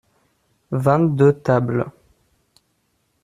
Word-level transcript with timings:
Vingt-deux 0.71 1.43
tables. 1.43 1.85